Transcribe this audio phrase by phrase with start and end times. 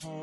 [0.00, 0.14] Bueno,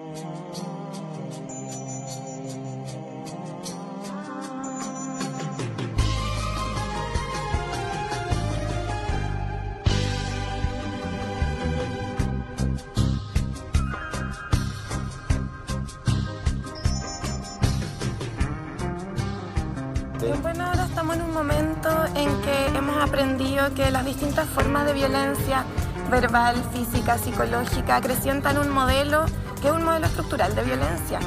[20.67, 25.65] ahora estamos en un momento en que hemos aprendido que las distintas formas de violencia
[26.09, 29.25] verbal, física, psicológica acrecientan un modelo
[29.65, 31.19] es un modelo estructural de violencia.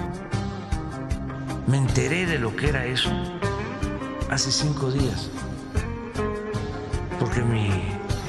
[1.66, 3.10] Me enteré de lo que era eso
[4.30, 5.30] hace cinco días,
[7.18, 7.70] porque mi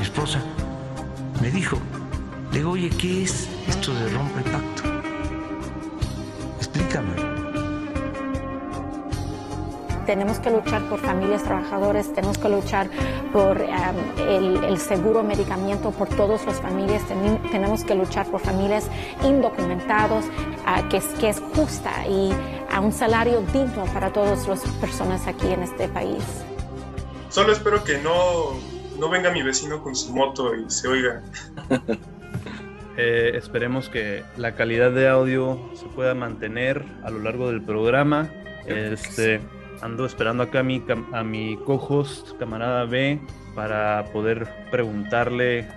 [0.01, 0.41] esposa
[1.41, 1.77] me dijo,
[2.51, 4.98] le digo, oye, ¿qué es esto de rompe pacto?
[10.09, 12.89] Tenemos que luchar por familias trabajadoras, tenemos que luchar
[13.31, 17.03] por um, el, seguro medicamento por todas las familias,
[17.51, 18.89] tenemos que luchar por familias
[19.23, 22.31] indocumentados, uh, que, es, que es justa y
[22.71, 26.23] a un salario digno para todas las personas aquí en este país.
[27.29, 28.57] Solo espero que no,
[28.97, 31.21] no venga mi vecino con su moto y se oiga.
[33.01, 38.29] Eh, esperemos que la calidad de audio se pueda mantener a lo largo del programa.
[38.65, 39.39] Este,
[39.81, 43.19] ando esperando acá a mi, a mi co-host, camarada B,
[43.55, 45.67] para poder preguntarle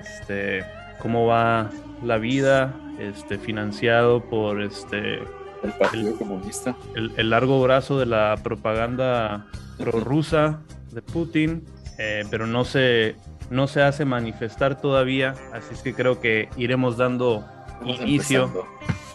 [0.00, 0.64] este,
[1.00, 1.70] cómo va
[2.02, 5.18] la vida, este, financiado por este,
[5.62, 6.76] el Partido Comunista.
[6.94, 9.46] El, largo brazo de la propaganda
[9.78, 11.64] prorrusa de Putin,
[11.98, 13.16] eh, pero no se,
[13.50, 17.44] no se hace manifestar todavía, así es que creo que iremos dando
[17.84, 18.66] inicio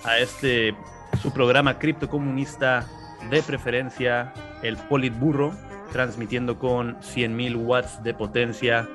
[0.04, 0.76] a este
[1.22, 2.88] su programa criptocomunista
[3.30, 4.34] de preferencia
[4.64, 5.54] el Politburro,
[5.92, 8.88] transmitiendo con 100.000 watts de potencia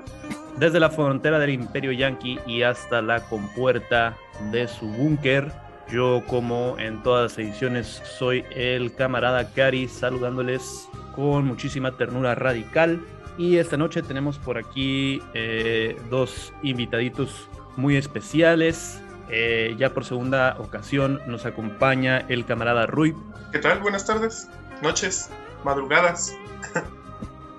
[0.58, 4.16] desde la frontera del Imperio Yankee y hasta la compuerta
[4.50, 5.52] de su búnker.
[5.90, 13.00] Yo, como en todas las ediciones, soy el camarada Cari, saludándoles con muchísima ternura radical.
[13.38, 19.02] Y esta noche tenemos por aquí eh, dos invitaditos muy especiales.
[19.34, 23.16] Eh, ya por segunda ocasión nos acompaña el camarada Rui.
[23.50, 23.80] ¿Qué tal?
[23.80, 24.48] Buenas tardes,
[24.82, 25.30] noches,
[25.64, 26.36] madrugadas.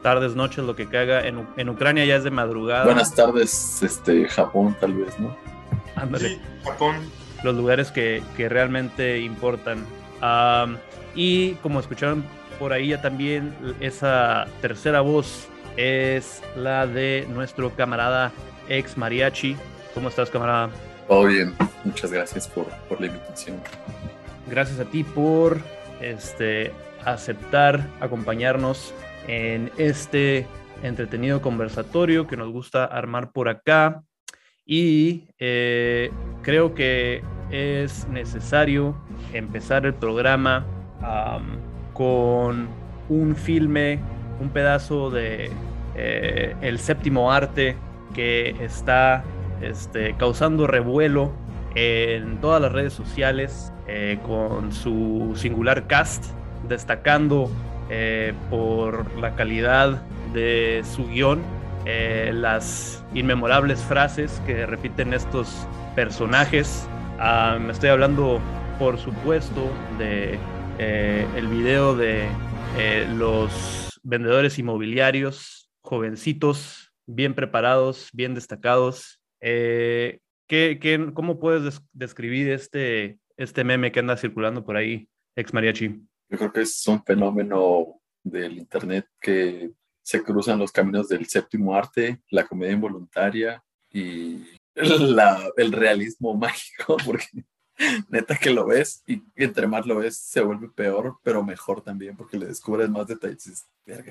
[0.03, 1.25] Tardes, noches, lo que caga.
[1.25, 2.83] En, en, Ucrania ya es de madrugada.
[2.83, 5.35] Buenas tardes, este, Japón tal vez, ¿no?
[5.95, 6.29] Ándale.
[6.29, 6.97] Sí, Japón.
[7.41, 9.85] Los lugares que, que realmente importan.
[11.15, 12.23] y como escucharon
[12.59, 18.31] por ahí ya también, esa tercera voz es la de nuestro camarada
[18.69, 19.55] ex mariachi.
[19.93, 20.69] ¿Cómo estás, camarada?
[21.07, 21.53] Todo bien,
[21.83, 23.57] muchas gracias por, por la invitación.
[24.49, 25.59] Gracias a ti por
[26.01, 26.71] este,
[27.05, 28.93] aceptar acompañarnos
[29.27, 30.45] en este
[30.83, 34.03] entretenido conversatorio que nos gusta armar por acá.
[34.65, 37.21] Y eh, creo que
[37.51, 38.95] es necesario
[39.33, 40.65] empezar el programa
[41.93, 42.69] con
[43.09, 43.99] un filme,
[44.39, 45.51] un pedazo de
[45.95, 47.75] eh, el séptimo arte
[48.13, 49.23] que está
[49.61, 51.31] este, causando revuelo
[51.75, 56.25] en todas las redes sociales eh, con su singular cast,
[56.67, 57.49] destacando
[57.89, 60.01] eh, por la calidad
[60.33, 61.41] de su guion,
[61.85, 66.87] eh, las inmemorables frases que repiten estos personajes.
[67.19, 68.39] Ah, me estoy hablando,
[68.79, 70.39] por supuesto, de
[70.79, 72.27] el video de
[73.15, 83.65] los vendedores inmobiliarios, jovencitos, bien preparados, bien destacados, eh, ¿qué, cómo puedes describir este, este
[83.65, 86.01] meme que anda circulando por ahí, ex mariachi?
[86.29, 89.71] Yo creo que es un fenómeno del Internet que
[90.01, 93.61] se cruzan los caminos del séptimo arte, la comedia involuntaria
[93.91, 94.45] y
[94.75, 97.27] el realismo mágico, porque
[98.09, 102.15] neta que lo ves y entre más lo ves se vuelve peor, pero mejor también
[102.15, 103.67] porque le descubres más detalles.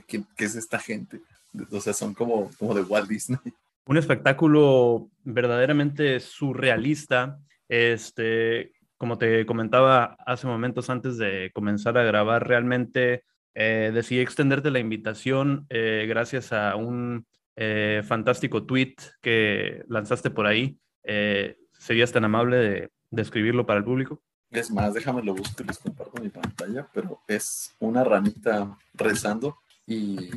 [0.06, 1.22] ¿qué, ¿qué, es esta gente?
[1.70, 3.38] O sea, son como, como de Walt Disney
[3.86, 7.38] un espectáculo verdaderamente surrealista.
[7.68, 13.24] Este, como te comentaba hace momentos antes de comenzar a grabar, realmente
[13.54, 17.26] eh, decidí extenderte la invitación eh, gracias a un
[17.56, 20.78] eh, fantástico tweet que lanzaste por ahí.
[21.78, 24.22] ¿Serías tan amable de, de, escribirlo para el público?
[24.50, 29.58] Es más, déjame lo busco y les comparto mi pantalla, pero es una ranita rezando
[29.84, 30.30] y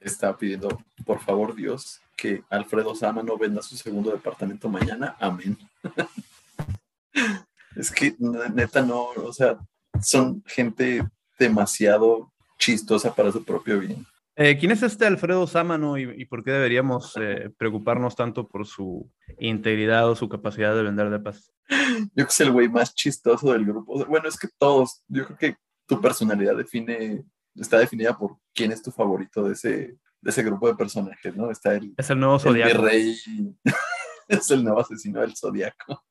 [0.00, 5.16] está pidiendo, por favor Dios, que Alfredo Sama no venda su segundo departamento mañana.
[5.20, 5.56] Amén.
[7.76, 9.58] es que neta no, o sea,
[10.00, 11.06] son gente
[11.38, 14.06] demasiado chistosa para su propio bien.
[14.38, 19.10] Eh, ¿Quién es este Alfredo Sámano y, por qué deberíamos eh, preocuparnos tanto por su
[19.38, 21.52] integridad o su capacidad de vender de paz?
[21.68, 24.04] Yo creo que es el güey más chistoso del grupo.
[24.04, 27.24] Bueno, es que todos, yo creo que tu personalidad define,
[27.54, 31.50] está definida por quién es tu favorito de ese, de ese grupo de personajes, ¿no?
[31.50, 32.70] Está el, es el nuevo zodiaco.
[32.70, 33.16] El rey,
[34.28, 36.04] es el nuevo asesino del zodiaco.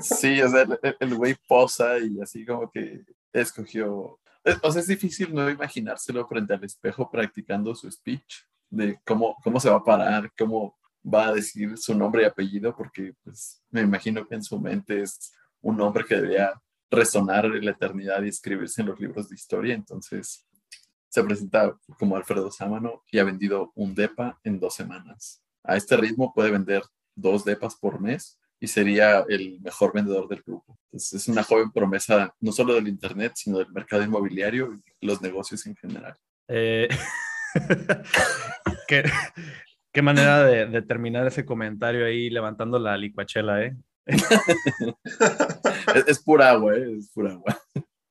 [0.00, 0.66] Sí, o sea,
[1.00, 4.18] el güey posa y así como que escogió.
[4.62, 9.60] O sea, es difícil no imaginárselo frente al espejo practicando su speech de cómo, cómo
[9.60, 13.80] se va a parar, cómo va a decir su nombre y apellido, porque pues me
[13.82, 16.52] imagino que en su mente es un nombre que debería
[16.90, 19.74] resonar en la eternidad y escribirse en los libros de historia.
[19.74, 20.46] Entonces
[21.08, 25.42] se presenta como Alfredo Sámano y ha vendido un DEPA en dos semanas.
[25.64, 26.82] A este ritmo puede vender
[27.14, 30.78] dos DEPAs por mes y sería el mejor vendedor del grupo.
[30.86, 35.22] Entonces, es una joven promesa no solo del Internet, sino del mercado inmobiliario y los
[35.22, 36.16] negocios en general.
[36.48, 36.88] Eh,
[38.88, 39.04] ¿Qué,
[39.92, 43.76] qué, manera de, terminar ese comentario ahí levantando la licuachela, ¿eh?
[46.06, 46.96] es, pura agua, ¿eh?
[46.98, 47.58] Es pura agua.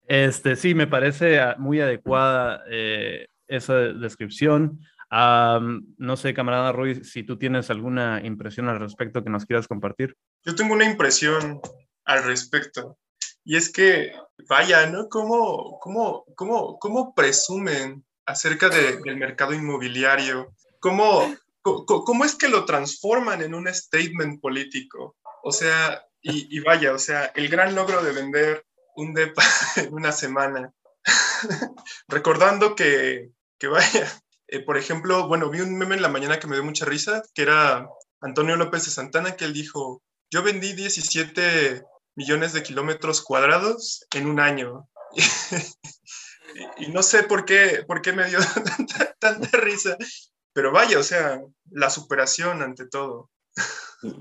[0.08, 7.38] Este, sí, me parece muy adecuada eh, esa descripción no sé, camarada Roy, si tú
[7.38, 10.16] tienes alguna impresión al respecto que nos quieras compartir.
[10.44, 11.62] Yo tengo una impresión
[12.06, 12.98] al respecto.
[13.44, 14.12] Y es que,
[14.50, 15.08] vaya, ¿no?
[15.08, 20.54] ¿Cómo, cómo, cómo, cómo presumen acerca del mercado inmobiliario?
[20.80, 25.16] ¿Cómo, ¿Cómo es que lo transforman en un statement político?
[25.44, 28.66] O sea, y, y vaya, o sea, el gran logro de vender
[28.98, 29.44] un DEPA
[29.78, 30.74] en una semana.
[32.08, 34.12] Recordando que, que vaya,
[34.48, 37.24] eh, por ejemplo, bueno, vi un meme en la mañana que me dio mucha risa,
[37.34, 37.88] que era
[38.20, 41.84] Antonio López de Santana, que él dijo, yo vendí 17
[42.16, 44.90] millones de kilómetros cuadrados en un año.
[46.78, 48.40] y, no sé por qué, por qué me dio
[49.20, 49.96] tanta, risa,
[50.54, 51.40] pero vaya, o sea,
[51.70, 53.30] la superación ante todo.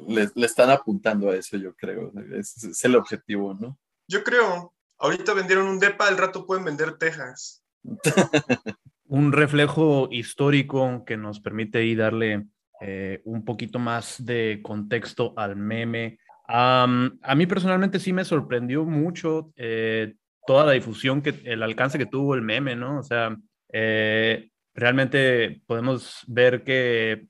[0.07, 2.13] Le, están apuntando a eso, yo creo.
[2.35, 3.79] Es el objetivo, ¿no?
[4.09, 4.73] Yo creo.
[4.99, 7.63] Ahorita vendieron un DEPA, al rato pueden vender Texas.
[9.09, 12.47] un reflejo histórico que nos permite ahí darle
[12.81, 16.19] eh, un poquito más de contexto al meme.
[16.49, 16.87] a
[17.37, 20.15] mí personalmente sí me sorprendió mucho eh,
[20.47, 22.99] toda la difusión, que, el alcance que tuvo el meme, ¿no?
[22.99, 23.37] O sea,
[23.73, 27.27] eh, realmente podemos ver que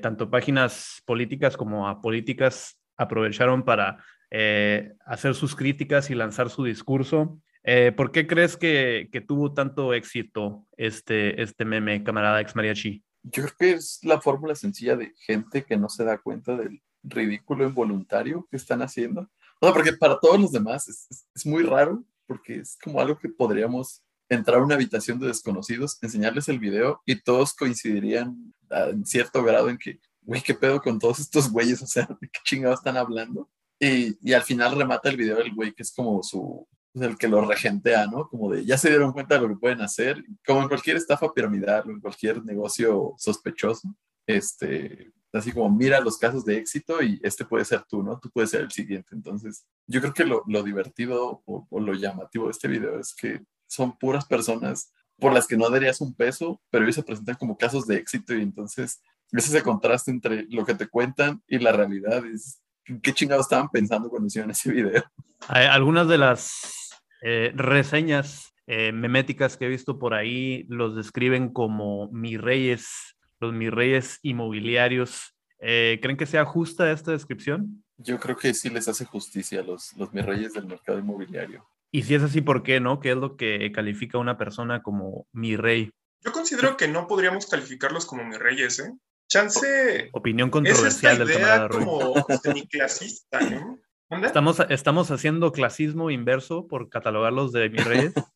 [0.00, 3.98] tanto páginas políticas como apolíticas aprovecharon para
[4.30, 7.40] hacer sus críticas y lanzar su discurso.
[7.68, 13.02] Eh, ¿Por qué crees que, tuvo tanto éxito este, este meme, camarada ex mariachi?
[13.24, 16.80] Yo creo que es la fórmula sencilla de gente que no se da cuenta del
[17.02, 19.22] ridículo involuntario que están haciendo.
[19.60, 23.28] O sea, porque para todos los demás es, muy raro, porque es como algo que
[23.28, 29.42] podríamos entrar a una habitación de desconocidos, enseñarles el video y todos coincidirían en cierto
[29.42, 31.82] grado en que, güey, ¿qué pedo con todos estos güeyes?
[31.82, 33.50] O sea, ¿de qué chingados están hablando?
[33.78, 37.44] Y, al final remata el video el güey que es como su, el que lo
[37.44, 38.28] regentea, ¿no?
[38.28, 41.32] Como de, ya se dieron cuenta de lo que pueden hacer, como en cualquier estafa
[41.32, 43.94] piramidal o en cualquier negocio sospechoso,
[44.26, 48.18] este, así como mira los casos de éxito y este puede ser tú, ¿no?
[48.18, 49.14] Tú puedes ser el siguiente.
[49.14, 53.42] Entonces, yo creo que lo, lo divertido o, lo llamativo de este video es que
[53.66, 57.56] son puras personas por las que no darías un peso, pero ellos se presentan como
[57.56, 59.00] casos de éxito y entonces
[59.32, 62.24] es ese contraste entre lo que te cuentan y la realidad.
[62.26, 62.60] Es,
[63.02, 65.04] ¿Qué chingados estaban pensando cuando hicieron ese video?
[65.48, 66.90] Algunas de las
[67.22, 73.52] eh, reseñas eh, meméticas que he visto por ahí los describen como mis reyes, los
[73.52, 75.34] mis reyes inmobiliarios.
[75.60, 77.84] Eh, ¿Creen que sea justa esta descripción?
[77.96, 81.66] Yo creo que sí les hace justicia a los, los mis reyes del mercado inmobiliario.
[81.90, 83.00] Y si es así, ¿por qué no?
[83.00, 85.90] ¿Qué es lo que califica a una persona como mi rey?
[86.20, 88.92] Yo considero que no podríamos calificarlos como mis reyes, ¿eh?
[89.28, 90.10] Chance.
[90.12, 93.78] Opinión controversial es esta idea como semiclasista, ¿no?
[94.24, 98.12] Estamos, estamos haciendo clasismo inverso por catalogarlos de mis reyes.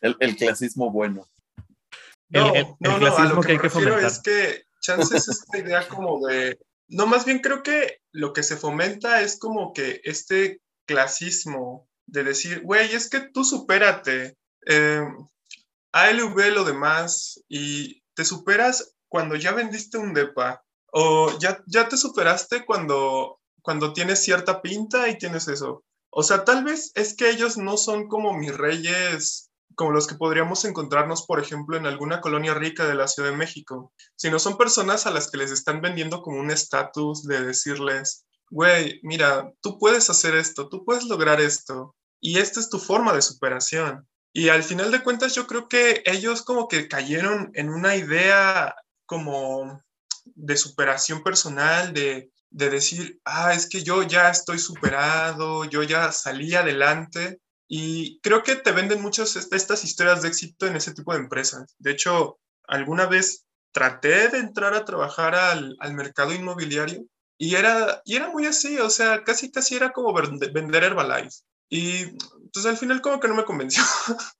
[0.00, 1.28] el, clasismo bueno.
[2.30, 6.58] No, no, no, a lo que, me refiero es que chances esta idea como de...
[6.88, 12.24] No, más bien creo que lo que se fomenta es como que este clasismo de
[12.24, 15.06] decir, güey, es que tú supérate, eh,
[15.92, 21.98] ALV lo demás y te superas cuando ya vendiste un DEPA o ya, ya te
[21.98, 25.84] superaste cuando cuando tienes cierta pinta y tienes eso.
[26.10, 30.16] O sea, tal vez es que ellos no son como mis reyes, como los que
[30.16, 34.56] podríamos encontrarnos, por ejemplo, en alguna colonia rica de la Ciudad de México, sino son
[34.56, 39.78] personas a las que les están vendiendo como un estatus de decirles, güey, mira, tú
[39.78, 44.08] puedes hacer esto, tú puedes lograr esto, y esta es tu forma de superación.
[44.32, 48.74] Y al final de cuentas yo creo que ellos como que cayeron en una idea
[49.10, 49.82] como
[50.24, 56.12] de superación personal, de, de decir, ah, es que yo ya estoy superado, yo ya
[56.12, 57.40] salí adelante.
[57.66, 61.18] Y creo que te venden muchas de estas historias de éxito en ese tipo de
[61.18, 61.74] empresas.
[61.78, 62.38] De hecho,
[62.68, 67.04] alguna vez traté de entrar a trabajar al, al mercado inmobiliario
[67.36, 71.36] y era, y era muy así, o sea, casi casi era como vender Herbalife.
[71.68, 72.06] Y
[72.52, 73.82] pues al final como que no me convenció.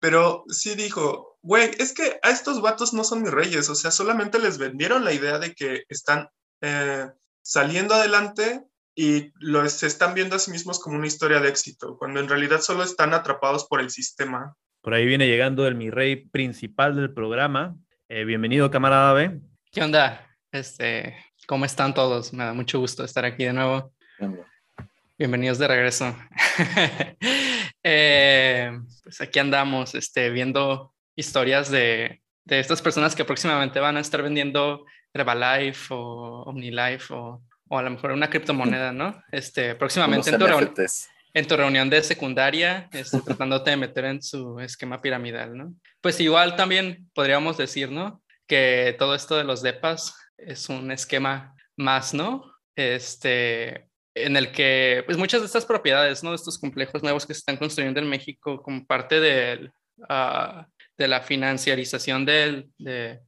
[0.00, 3.90] Pero sí dijo, güey, es que a estos vatos no son mis reyes, o sea,
[3.90, 6.28] solamente les vendieron la idea de que están
[6.60, 7.08] eh,
[7.42, 11.96] saliendo adelante y lo, se están viendo a sí mismos como una historia de éxito,
[11.98, 14.54] cuando en realidad solo están atrapados por el sistema.
[14.80, 17.76] Por ahí viene llegando el mi rey principal del programa.
[18.08, 19.40] Eh, bienvenido, camarada B.
[19.70, 20.28] ¿Qué onda?
[20.50, 22.32] Este, ¿Cómo están todos?
[22.32, 23.92] Me da mucho gusto estar aquí de nuevo.
[25.18, 26.16] Bienvenidos de regreso.
[27.84, 28.70] Eh,
[29.02, 34.22] pues aquí andamos este, viendo historias de, de, estas personas que próximamente van a estar
[34.22, 39.22] vendiendo Herbalife o OmniLife o, o a lo mejor una criptomoneda, ¿no?
[39.32, 40.46] Este, próximamente en tu,
[41.34, 45.74] en tu, reunión de secundaria, este, tratándote de meter en su esquema piramidal, ¿no?
[46.00, 48.22] Pues igual también podríamos decir, ¿no?
[48.46, 52.52] Que todo esto de los DEPAs es un esquema más, ¿no?
[52.76, 56.30] Este, en el que, pues muchas de estas propiedades, ¿no?
[56.30, 59.72] De estos complejos nuevos que se están construyendo en México como parte del,
[60.10, 60.64] uh,
[61.02, 62.68] de la financiarización de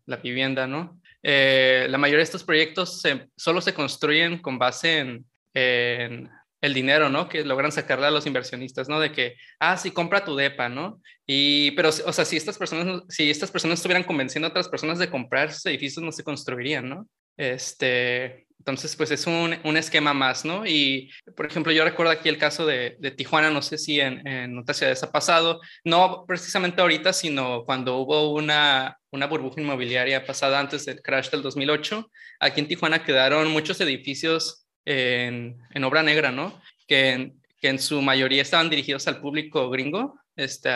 [0.06, 1.00] la vivienda, ¿no?
[1.26, 3.02] Eh, la mayoría de estos proyectos
[3.34, 7.28] solo se construyen con base en, en, el dinero, ¿no?
[7.28, 9.00] Que logran sacarle a los inversionistas, ¿no?
[9.00, 11.00] De que, ah, sí, compra tu DEPA, ¿no?
[11.26, 14.98] Y, pero, o sea, si estas personas, si estas personas estuvieran convenciendo a otras personas
[14.98, 17.08] de comprar esos edificios, no se construirían, ¿no?
[17.36, 20.64] Este, entonces, pues es un, un, esquema más, ¿no?
[20.66, 24.26] Y, por ejemplo, yo recuerdo aquí el caso de, de Tijuana, no sé si en,
[24.26, 30.24] en otras ciudades ha pasado, no precisamente ahorita, sino cuando hubo una, una burbuja inmobiliaria
[30.24, 36.02] pasada antes del crash del 2008, aquí en Tijuana quedaron muchos edificios en, en obra
[36.02, 36.58] negra, ¿no?
[36.88, 40.70] Que en, que en su mayoría estaban dirigidos al público gringo, este,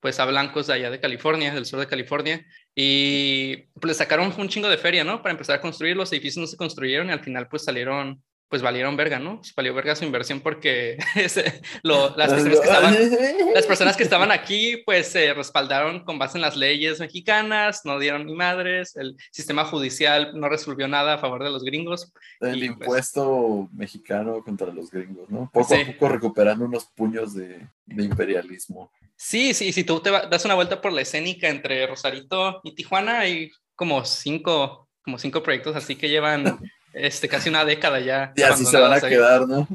[0.00, 4.32] pues a blancos de allá de California, del sur de California, y pues le sacaron
[4.38, 5.22] un chingo de feria, ¿no?
[5.22, 8.60] Para empezar a construir, los edificios no se construyeron y al final pues salieron, pues
[8.60, 9.38] valieron verga, ¿no?
[9.38, 10.98] Pues valió verga su inversión porque
[11.82, 12.96] lo, las, personas que estaban,
[13.54, 17.98] las personas que estaban aquí pues se respaldaron con base en las leyes mexicanas, no
[17.98, 22.12] dieron ni madres, el sistema judicial no resolvió nada a favor de los gringos.
[22.40, 25.48] El y, pues impuesto mexicano contra los gringos, ¿no?
[25.50, 25.80] Poco sí.
[25.80, 28.92] a poco recuperando unos puños de, de imperialismo.
[29.16, 33.20] Sí, sí, si tú te das una vuelta por la escénica entre Rosarito y Tijuana,
[33.20, 36.44] hay como cinco, como cinco proyectos así que llevan
[36.92, 38.32] este, casi una década ya.
[38.36, 39.66] Y así se van a quedar, ¿no?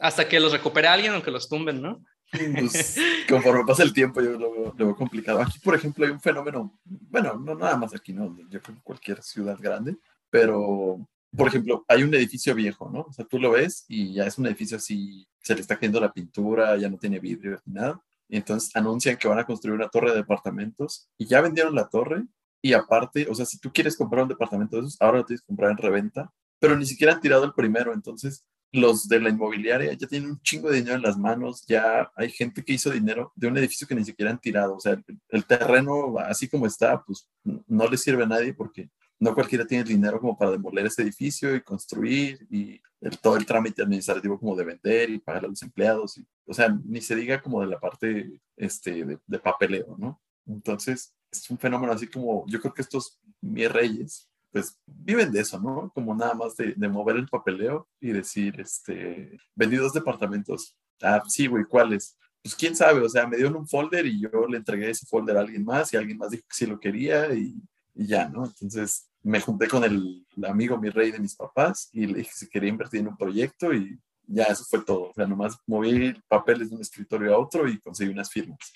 [0.00, 2.04] Hasta que los recupere alguien o que los tumben, ¿no?
[2.30, 2.96] Pues,
[3.28, 5.40] conforme pasa el tiempo, yo lo veo, lo veo, complicado.
[5.40, 8.36] Aquí, por ejemplo, hay un fenómeno, bueno, no nada más aquí, ¿no?
[8.48, 9.96] Yo creo que cualquier ciudad grande,
[10.30, 13.02] pero, por ejemplo, hay un edificio viejo, ¿no?
[13.02, 16.00] O sea, tú lo ves y ya es un edificio así, se le está cayendo
[16.00, 19.74] la pintura, ya no tiene vidrio ni nada y entonces anuncian que van a construir
[19.74, 22.24] una torre de departamentos y ya vendieron la torre
[22.64, 25.42] y aparte, o sea, si tú quieres comprar un departamento de esos, ahora lo tienes
[25.42, 28.42] que comprar en reventa, pero ni siquiera han tirado el primero, entonces
[28.72, 32.30] los de la inmobiliaria ya tienen un chingo de dinero en las manos, ya hay
[32.30, 35.44] gente que hizo dinero de un edificio que ni siquiera han tirado, o sea, el,
[35.44, 39.88] terreno así como está, pues no le sirve a nadie porque no cualquiera tiene el
[39.88, 42.80] dinero como para demoler ese edificio y construir y
[43.20, 46.18] todo el trámite administrativo como de vender y pagar a los empleados.
[46.46, 50.22] O sea, ni se diga como de la parte este, de, de, papeleo, ¿no?
[50.46, 55.40] Entonces, es un fenómeno así como, yo creo que estos mis reyes, pues viven de
[55.40, 55.90] eso, ¿no?
[55.94, 60.76] Como nada más de, de mover el papeleo y decir, este, vendí dos departamentos.
[61.02, 62.16] Ah, sí, güey, ¿cuáles?
[62.42, 65.36] Pues quién sabe, o sea, me dieron un folder y yo le entregué ese folder
[65.36, 67.56] a alguien más y alguien más dijo que sí lo quería y,
[67.94, 68.44] y ya, ¿no?
[68.44, 72.48] Entonces, me junté con el, amigo, mi rey de mis papás, y le dije si
[72.48, 75.10] quería invertir en un proyecto y ya eso fue todo.
[75.10, 78.72] O sea, nomás moví papeles de un escritorio a otro y conseguí unas firmas.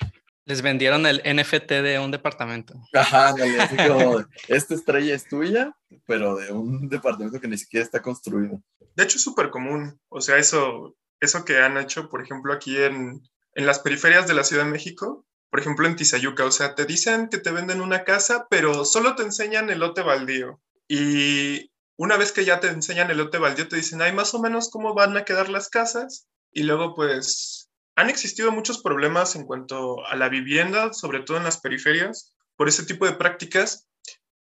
[0.49, 2.73] Les vendieron el NFT de un departamento.
[2.95, 5.77] Ajá, así como, esta estrella es tuya,
[6.07, 8.63] pero de un departamento que ni siquiera está construido.
[8.97, 10.01] De hecho, es súper común.
[10.09, 13.21] O sea, eso, eso que han hecho, por ejemplo, aquí en,
[13.53, 16.87] en las periferias de la Ciudad de México, por ejemplo, en Tizayuca, o sea, te
[16.87, 20.63] dicen que te venden una casa, pero solo te enseñan el lote baldío.
[20.89, 24.41] Y una vez que ya te enseñan el lote baldío, te dicen, ay, más o
[24.41, 26.27] menos cómo van a quedar las casas.
[26.53, 27.58] Y luego, pues,
[27.99, 32.69] han existido muchos problemas en cuanto a la vivienda, sobre todo en las periferias, por
[32.69, 33.89] ese tipo de prácticas,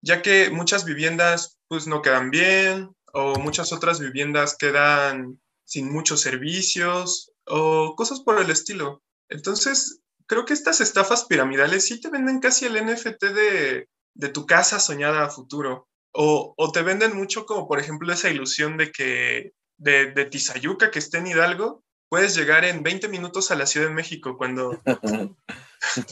[0.02, 6.20] ya que muchas viviendas, pues, no quedan bien, o muchas otras viviendas quedan sin muchos
[6.20, 9.04] servicios, o cosas por el estilo.
[9.28, 13.88] Entonces, creo que estas estafas piramidales sí te venden casi el NFT de,
[14.32, 15.86] tu casa soñada a futuro.
[16.10, 20.90] O, o, te venden mucho como, por ejemplo, esa ilusión de que de, de Tizayuca,
[20.90, 24.80] que esté en Hidalgo, puedes llegar en 20 minutos a la Ciudad de México cuando...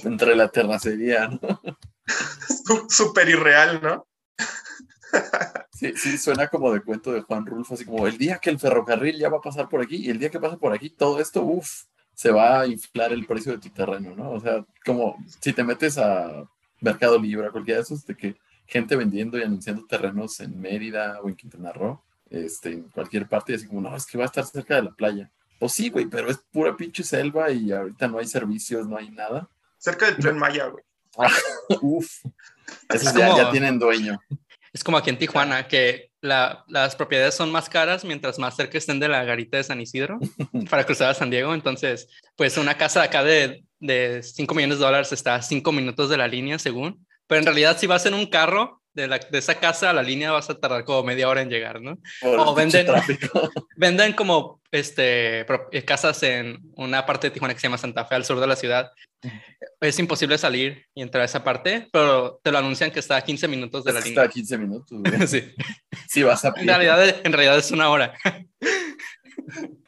[0.05, 1.61] Entre la terracería, ¿no?
[2.89, 4.07] Súper irreal, ¿no?
[5.73, 8.59] sí, sí, suena como de cuento de Juan Rulfo, así como el día que el
[8.59, 11.21] ferrocarril ya va a pasar por aquí y el día que pasa por aquí, todo
[11.21, 11.85] esto, uff,
[12.15, 14.33] se va a inflar el precio de tu terreno, ¿no?
[14.33, 16.49] O sea, como si te metes a
[16.81, 21.21] Mercado Libre, a cualquiera de esos, de que gente vendiendo y anunciando terrenos en Mérida
[21.23, 24.25] o en Quintana Roo, este, en cualquier parte, y así como, no, es que va
[24.25, 25.31] a estar cerca de la playa.
[25.62, 29.11] Pues sí, güey, pero es pura pinche selva y ahorita no hay servicios, no hay
[29.11, 29.49] nada.
[29.78, 30.83] Cerca del tren Maya, güey.
[31.81, 32.25] Uf,
[32.88, 34.21] esos ya, ya, tienen dueño.
[34.73, 38.76] Es como aquí en Tijuana, que la, las propiedades son más caras mientras más cerca
[38.76, 40.19] estén de la garita de San Isidro
[40.71, 41.54] para cruzar a San Diego.
[41.54, 46.11] Entonces, pues una casa acá de, de 5 millones de dólares está a 5 minutos
[46.11, 47.07] de la línea, según.
[47.28, 50.03] Pero en realidad, si vas en un carro, de, la, de, esa casa a la
[50.03, 51.99] línea vas a tardar como media hora en llegar, ¿no?
[52.23, 52.87] o venden,
[53.77, 55.47] venden como este,
[55.85, 58.57] casas en una parte de Tijuana que se llama Santa Fe, al sur de la
[58.57, 58.91] ciudad.
[59.81, 63.23] Es imposible salir y entrar a esa parte, pero te lo anuncian que está a
[63.23, 64.23] 15 minutos de la línea.
[64.23, 64.99] Está a 15 minutos.
[65.31, 65.55] sí.
[66.09, 68.15] Sí, vas a en realidad, en realidad es una hora.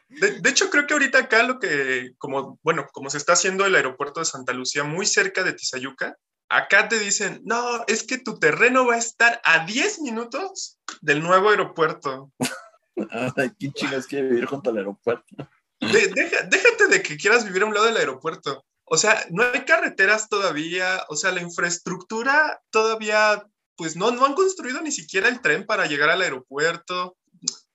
[0.09, 3.67] De, de, hecho, creo que ahorita acá lo que, como, bueno, como se está haciendo
[3.67, 6.17] el aeropuerto de Santa Lucía muy cerca de Tizayuca,
[6.57, 11.23] acá te dicen, no, es que tu terreno va a estar a 10 minutos del
[11.23, 12.33] nuevo aeropuerto.
[13.37, 15.37] Ay, ¿quién chingas quiere vivir junto al aeropuerto?
[15.81, 18.65] De, deja, déjate de que quieras vivir a un lado del aeropuerto.
[18.85, 23.45] O sea, no hay carreteras todavía, o sea, la infraestructura todavía,
[23.77, 27.17] pues no, no han construido ni siquiera el tren para llegar al aeropuerto.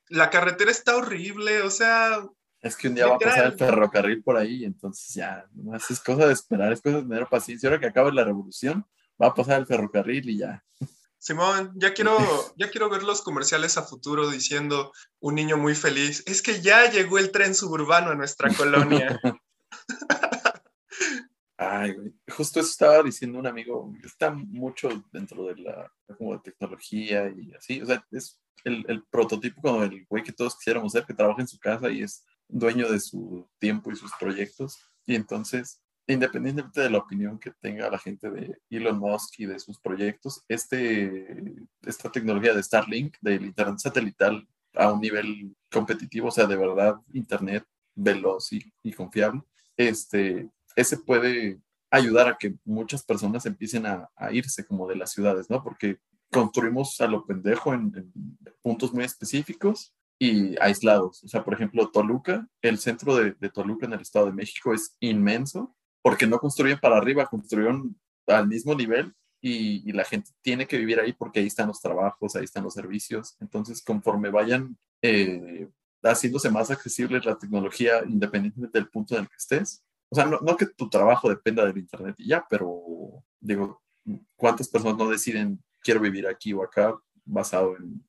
[0.07, 2.25] La carretera está horrible, o sea,
[2.61, 5.99] es que un día va a pasar el ferrocarril por ahí, entonces ya, nomás es
[5.99, 7.69] cosa de esperar, es cosa de tener paciencia.
[7.69, 8.85] Ahora que acabe la revolución,
[9.21, 10.63] va a pasar el ferrocarril y ya.
[11.17, 12.17] Simón, ya quiero,
[12.57, 16.23] ya quiero ver los comerciales a futuro diciendo un niño muy feliz.
[16.25, 19.19] Es que ya llegó el tren suburbano a nuestra colonia.
[21.57, 22.13] Ay, güey.
[22.29, 27.53] Justo eso estaba diciendo un amigo, está mucho dentro de la como de tecnología y
[27.53, 27.81] así.
[27.81, 31.41] O sea, es el, el prototipo como el güey que todos quisiéramos ser, que trabaja
[31.41, 34.77] en su casa y es dueño de su tiempo y sus proyectos.
[35.05, 39.59] Y entonces, independientemente de la opinión que tenga la gente de Elon Musk y de
[39.59, 46.31] sus proyectos, este, esta tecnología de Starlink, del Internet satelital a un nivel competitivo, o
[46.31, 49.43] sea, de verdad, Internet veloz y, y confiable,
[49.77, 51.59] este, ese puede
[51.91, 55.63] ayudar a que muchas personas empiecen a, irse como de las ciudades, ¿no?
[55.63, 55.99] Porque
[56.31, 61.23] construimos a lo pendejo en, en puntos muy específicos y aislados.
[61.23, 64.73] O sea, por ejemplo, Toluca, el centro de, de, Toluca en el Estado de México
[64.73, 70.32] es inmenso porque no construyen para arriba, construyeron al mismo nivel y, y, la gente
[70.41, 73.38] tiene que vivir ahí porque ahí están los trabajos, ahí están los servicios.
[73.39, 75.69] Entonces, conforme vayan eh,
[76.03, 80.39] haciéndose más accesible la tecnología independientemente del punto en el que estés, o sea, no,
[80.41, 83.82] no que tu trabajo dependa del Internet y ya, pero digo,
[84.36, 86.93] ¿cuántas personas no deciden quiero vivir aquí o acá
[87.25, 88.03] basado en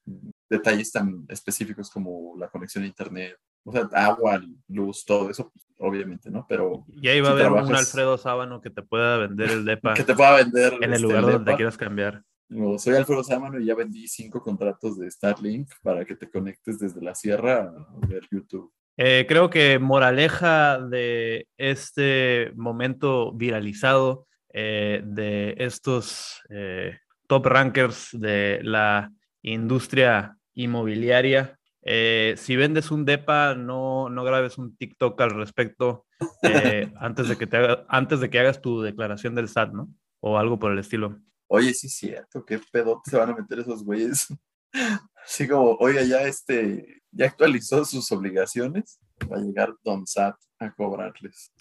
[0.51, 5.65] detalles tan específicos como la conexión a internet, o sea, agua, luz, todo eso, pues,
[5.79, 6.45] obviamente, ¿no?
[6.49, 6.85] Pero...
[6.89, 9.95] Y ahí va a haber trabajas, un Alfredo Sábano que te pueda vender el DEPA.
[9.95, 10.75] Que te pueda vender.
[10.75, 12.23] En el este, lugar donde te quieras cambiar.
[12.49, 16.81] No, soy Alfredo Sábano y ya vendí cinco contratos de Starlink para que te conectes
[16.81, 18.73] desde la sierra a ver YouTube.
[18.97, 28.59] Eh, creo que moraleja de este momento viralizado eh, de estos eh, top rankers de
[28.65, 31.59] la industria inmobiliaria.
[31.83, 36.07] Eh, si vendes un DEPA, no, no grabes un TikTok al respecto
[36.43, 39.89] eh, antes, de que te haga, antes de que hagas tu declaración del SAT, ¿no?
[40.21, 41.19] O algo por el estilo.
[41.49, 44.29] Oye, sí es cierto, qué pedote se van a meter esos güeyes.
[45.25, 50.73] Así como, oiga, ya este, ya actualizó sus obligaciones, va a llegar Don SAT a
[50.73, 51.53] cobrarles.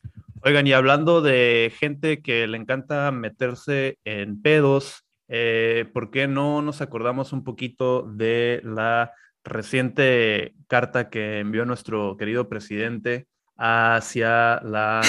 [0.43, 6.61] Oigan, y hablando de gente que le encanta meterse en pedos, eh, ¿por qué no
[6.61, 9.13] nos acordamos un poquito de la
[9.43, 15.01] reciente carta que envió nuestro querido presidente hacia la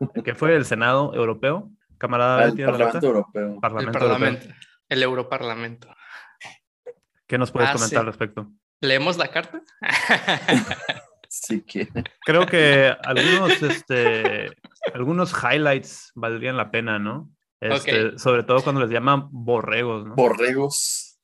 [0.24, 1.70] que fue el Senado Europeo?
[1.96, 3.60] Camarada, el Parlamento Europeo.
[3.60, 4.68] Parlamento el Parlamento, Europeo.
[4.88, 5.88] el Europarlamento.
[7.26, 7.96] ¿Qué nos puedes ah, comentar sí.
[7.96, 8.52] al respecto?
[8.82, 9.62] ¿Leemos la carta?
[11.28, 11.88] sí que.
[12.26, 14.50] Creo que algunos, este,
[14.92, 17.30] algunos highlights valdrían la pena, ¿no?
[17.62, 18.18] Este, okay.
[18.18, 20.16] Sobre todo cuando les llaman borregos, ¿no?
[20.16, 21.20] Borregos.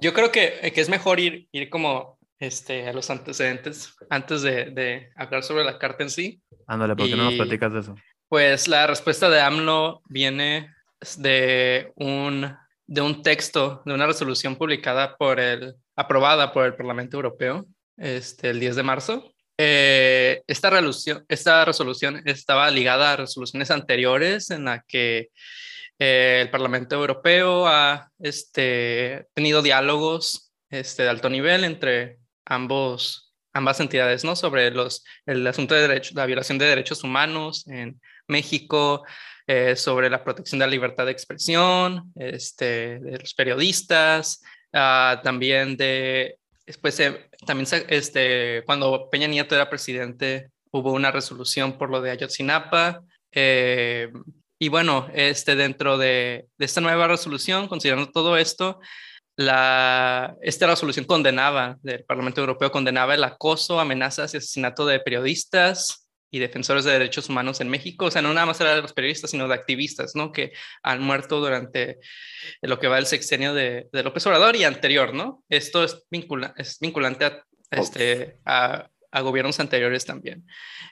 [0.00, 4.70] Yo creo que, que, es mejor ir, ir como este, a los antecedentes antes de,
[4.70, 6.40] de, hablar sobre la carta en sí.
[6.68, 7.96] Ándale, ¿por qué y, no nos platicas de eso?
[8.28, 10.72] Pues la respuesta de AMLO viene
[11.18, 17.16] de un, de un texto, de una resolución publicada por el, aprobada por el Parlamento
[17.16, 19.32] Europeo este, el 10 de marzo.
[19.58, 20.70] Eh, esta,
[21.28, 25.30] esta resolución estaba ligada a resoluciones anteriores en la que
[25.98, 33.80] eh, el Parlamento Europeo ha este, tenido diálogos este, de alto nivel entre ambos, ambas
[33.80, 34.36] entidades, ¿no?
[34.36, 39.04] Sobre los, el asunto de derecho, la violación de derechos humanos en México,
[39.46, 44.42] eh, sobre la protección de la libertad de expresión, este, de los periodistas,
[44.72, 46.36] ah, también de,
[46.66, 52.10] después eh, también este, cuando Peña Nieto era presidente, hubo una resolución por lo de
[52.10, 53.02] Ayotzinapa.
[53.32, 54.10] Eh,
[54.58, 58.80] y bueno, este, dentro de, de, esta nueva resolución, considerando todo esto,
[59.36, 66.05] la, esta resolución condenaba, del Parlamento Europeo condenaba el acoso, amenazas y asesinato de periodistas,
[66.36, 68.92] y defensores de derechos humanos en México, o sea, no nada más era de los
[68.92, 70.32] periodistas, sino de activistas, ¿no?
[70.32, 71.98] Que han muerto durante
[72.60, 75.42] lo que va el sexenio de, López Obrador y anterior, ¿no?
[75.48, 78.38] Esto es, vincula, es vinculante a, este,
[79.22, 80.46] gobiernos anteriores también.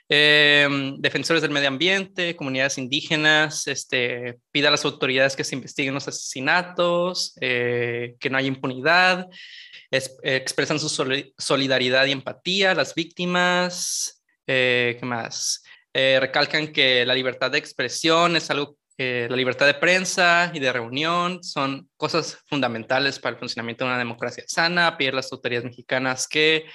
[0.09, 5.93] Em, defensores del medio ambiente, comunidades indígenas, este, pide a las autoridades que se investiguen
[5.93, 9.27] los asesinatos, eh, que no haya impunidad,
[9.91, 10.89] expresan su
[11.37, 15.63] solidaridad y empatía a las víctimas, eh, ¿Qué más?
[15.93, 20.71] Eh, recalcan que la libertad de expresión es algo, la libertad de prensa y de
[20.71, 24.97] reunión son cosas fundamentales para el funcionamiento de una democracia sana.
[24.97, 26.65] Pide a las autoridades mexicanas que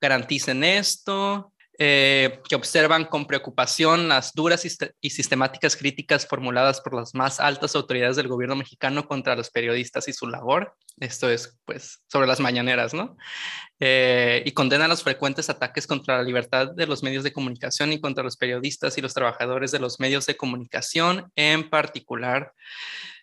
[0.00, 1.53] garanticen esto.
[1.76, 4.64] Eh, que observan con preocupación las duras
[5.00, 10.06] y sistemáticas críticas formuladas por las más altas autoridades del gobierno mexicano contra los periodistas
[10.06, 10.76] y su labor.
[11.00, 13.16] Esto es, pues, sobre las mañaneras, ¿no?
[13.80, 18.00] Eh, y condenan los frecuentes ataques contra la libertad de los medios de comunicación y
[18.00, 22.52] contra los periodistas y los trabajadores de los medios de comunicación en particular.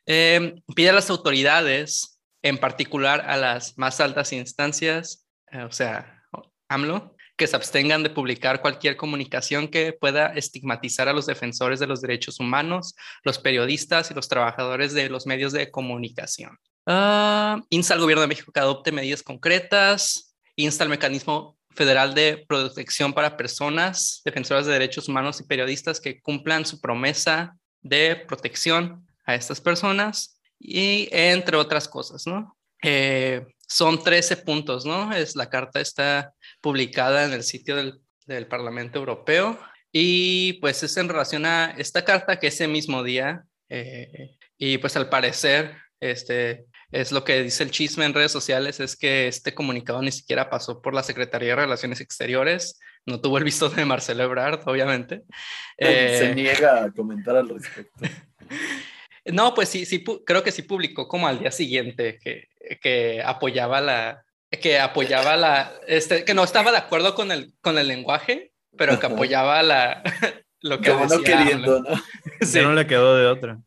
[0.06, 6.26] Eh, pide a las autoridades, en particular a las más altas instancias, o sea,
[6.68, 11.88] AMLO, que se abstengan de publicar cualquier comunicación que pueda estigmatizar a los defensores de
[11.88, 16.60] los derechos humanos, los periodistas y los trabajadores de los medios de comunicación.
[16.86, 22.46] Uh, insta al gobierno de México que adopte medidas concretas, insta al mecanismo federal de
[22.48, 29.04] protección para personas, defensoras de derechos humanos y periodistas que cumplan su promesa de protección
[29.26, 32.56] a estas personas y entre otras cosas, ¿no?
[32.84, 35.12] Eh, son 13 puntos, ¿no?
[35.12, 39.60] Es la carta está publicada en el sitio del, del, Parlamento Europeo
[39.92, 44.96] y pues es en relación a esta carta que ese mismo día eh, y pues
[44.96, 49.54] al parecer este es lo que dice el chisme en redes sociales es que este
[49.54, 53.86] comunicado ni siquiera pasó por la Secretaría de Relaciones Exteriores, no tuvo el visto de
[53.86, 55.24] Marcelo Ebrard, obviamente.
[55.80, 58.02] Se eh, niega a comentar al respecto.
[59.24, 62.48] No, pues sí, sí, creo que sí publicó como al día siguiente que,
[62.82, 64.24] que apoyaba la,
[64.60, 69.00] que apoyaba la, este, que no estaba de acuerdo con el, con el lenguaje, pero
[69.00, 70.04] que apoyaba la,
[70.62, 71.90] lo que Como no queriendo, ¿no?
[72.42, 72.60] Sí.
[72.62, 73.60] no le quedó de otra.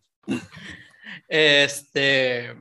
[1.28, 2.54] Este,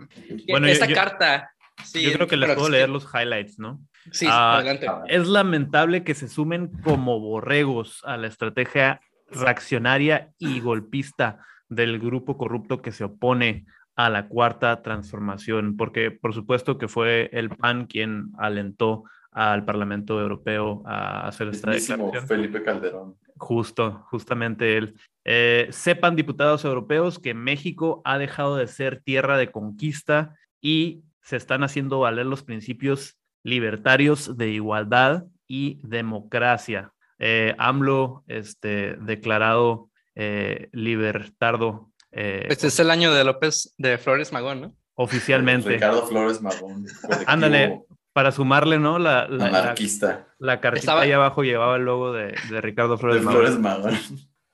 [0.47, 1.51] bueno, esta carta.
[1.83, 3.81] Sí, yo creo que les puedo leer los highlights, ¿no?
[4.11, 4.87] Sí, ah, adelante.
[5.07, 12.37] Es lamentable que se sumen como borregos a la estrategia reaccionaria y golpista del grupo
[12.37, 17.85] corrupto que se opone a la cuarta transformación, porque por supuesto que fue el PAN
[17.85, 22.27] quien alentó al Parlamento Europeo a hacer esta declaración.
[22.27, 23.15] Felipe Calderón.
[23.37, 24.95] Justo, justamente él.
[25.25, 31.37] Eh, sepan, diputados europeos, que México ha dejado de ser tierra de conquista y se
[31.37, 36.93] están haciendo valer los principios libertarios de igualdad y democracia.
[37.19, 41.89] Eh, AMLO, este, declarado eh, libertardo.
[42.15, 44.75] Eh, este es el año de López de Flores Magón, ¿no?
[44.95, 45.69] Oficialmente.
[45.69, 46.85] Ricardo Flores Magón.
[47.25, 47.81] Ándale,
[48.13, 48.99] para sumarle, ¿no?
[48.99, 50.27] La, la, anarquista.
[50.37, 53.23] La, cartita ahí abajo llevaba el logo de, de Ricardo Flores
[53.59, 53.97] Magón.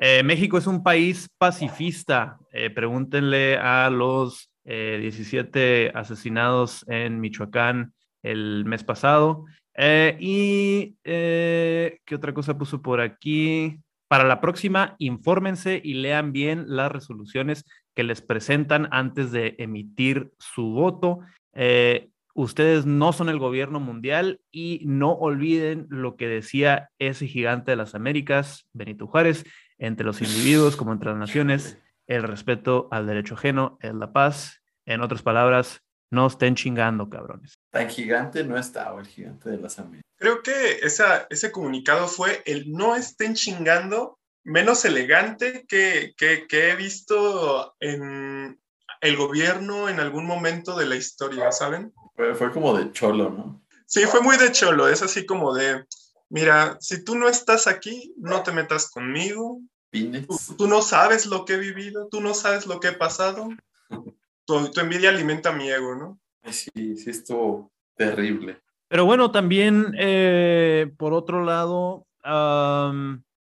[0.01, 2.39] Eh, México es un país pacifista.
[2.53, 7.93] Eh, pregúntenle a los 17 asesinados en Michoacán
[8.23, 9.43] el mes pasado.
[9.75, 13.77] y, ¿qué otra cosa puso por aquí?
[14.09, 20.33] Para la próxima, infórmense y lean bien las resoluciones que les presentan antes de emitir
[20.39, 21.19] su voto.
[21.53, 27.71] Eh, ustedes no son el gobierno mundial y no olviden lo que decía ese gigante
[27.71, 29.45] de las Américas, Benito Juárez,
[29.77, 34.63] entre los individuos como entre las naciones, el respeto al derecho ajeno es la paz.
[34.87, 37.58] En otras palabras, no estén chingando, cabrones.
[37.71, 40.03] Tan gigante no estaba el gigante de las Américas.
[40.17, 46.71] Creo que esa, ese comunicado fue el no estén chingando menos elegante que, que, que
[46.71, 48.59] he visto en
[49.01, 51.93] el gobierno en algún momento de la historia, ¿saben?
[52.15, 53.61] Fue, fue como de cholo, ¿no?
[53.85, 55.85] Sí, fue muy de cholo, es así como de,
[56.29, 61.45] mira, si tú no estás aquí, no te metas conmigo, tú, tú no sabes lo
[61.45, 63.49] que he vivido, tú no sabes lo que he pasado,
[64.45, 66.19] tu, tu envidia alimenta mi ego, ¿no?
[66.75, 68.57] Sí, sí estuvo terrible.
[68.87, 72.07] Pero bueno, también eh, por otro lado,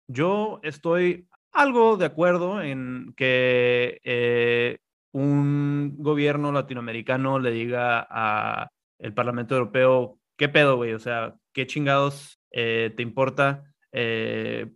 [0.07, 4.77] yo estoy algo de acuerdo en que eh,
[5.11, 10.93] un gobierno latinoamericano le diga a el Parlamento Europeo, ¿qué pedo, güey?
[10.93, 13.65] O sea, ¿qué chingados eh, te importa?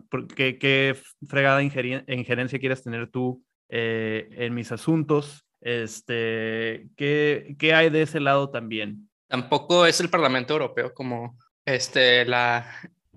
[0.09, 0.95] Por- ¿qué, qué
[1.27, 5.46] fregada injerencia quieres tener tú en mis asuntos?
[5.67, 9.09] Este, ¿qué, ¿Qué hay de ese lado también?
[9.27, 12.73] Tampoco es el Parlamento Europeo como este, la,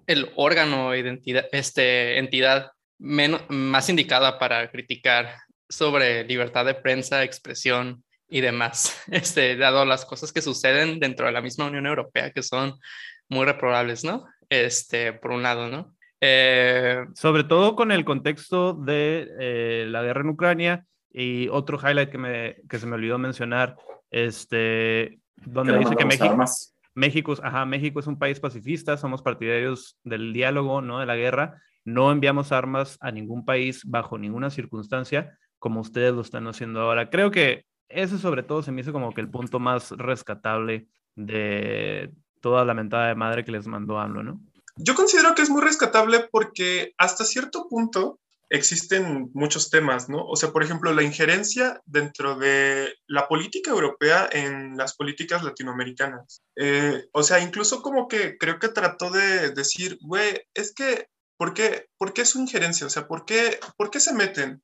[0.08, 5.32] el órgano, identidad, este, entidad menos, más indicada para criticar
[5.68, 11.32] sobre libertad de prensa, expresión y demás, este, dado las cosas que suceden dentro de
[11.32, 12.80] la misma Unión Europea que son
[13.28, 14.24] muy reprobables, ¿no?
[14.48, 15.94] Este, por un lado, ¿no?
[16.20, 22.10] Eh, Sobre todo con el contexto de eh, la guerra en Ucrania y otro highlight
[22.10, 23.76] que, me, que se me olvidó mencionar,
[24.10, 26.76] este, donde dice que México, armas.
[26.94, 31.60] México, ajá, México es un país pacifista, somos partidarios del diálogo, no de la guerra,
[31.84, 37.10] no enviamos armas a ningún país bajo ninguna circunstancia, como ustedes lo están haciendo ahora.
[37.10, 42.12] Creo que ese sobre todo se me hizo como que el punto más rescatable de
[42.40, 44.40] toda la mentada de madre que les mandó AMLO, ¿no?
[44.76, 48.18] Yo considero que es muy rescatable porque hasta cierto punto
[48.50, 50.24] existen muchos temas, ¿no?
[50.26, 56.42] O sea, por ejemplo, la injerencia dentro de la política europea en las políticas latinoamericanas.
[56.56, 61.06] Eh, o sea, incluso como que creo que trató de decir, güey, es que,
[61.38, 62.86] ¿por qué, ¿por qué su injerencia?
[62.86, 64.62] O sea, ¿por qué, ¿por qué se meten?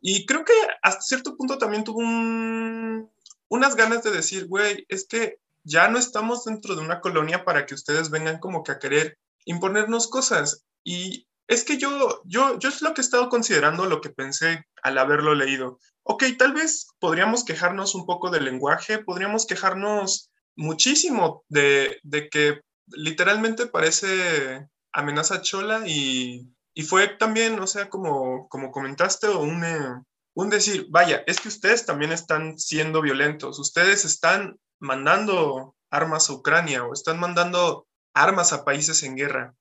[0.00, 3.10] Y creo que hasta cierto punto también tuvo un-
[3.48, 7.66] unas ganas de decir, güey, es que ya no estamos dentro de una colonia para
[7.66, 10.64] que ustedes vengan como que a querer imponernos cosas.
[10.84, 14.64] Y es que yo, yo, yo es lo que he estado considerando, lo que pensé
[14.84, 15.80] al haberlo leído.
[16.04, 22.60] Ok, tal vez podríamos quejarnos un poco del lenguaje, podríamos quejarnos muchísimo de, de que
[22.86, 30.04] literalmente parece amenaza chola y, y fue también, o sea, como, como comentaste, un, eh,
[30.34, 36.34] un decir, vaya, es que ustedes también están siendo violentos, ustedes están mandando armas a
[36.34, 39.56] Ucrania o están mandando armas a países en guerra.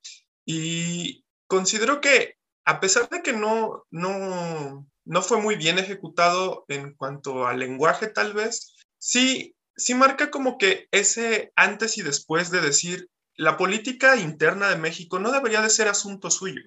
[0.45, 6.93] Y considero que a pesar de que no, no, no fue muy bien ejecutado en
[6.93, 12.61] cuanto al lenguaje tal vez, sí, sí marca como que ese antes y después de
[12.61, 16.61] decir, la política interna de México no debería de ser asunto suyo.